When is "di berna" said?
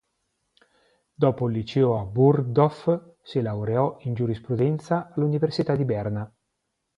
5.75-6.33